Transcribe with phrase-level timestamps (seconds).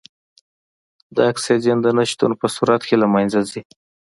[1.15, 3.61] د اکسیجن د نه شتون په صورت کې له منځه ځي.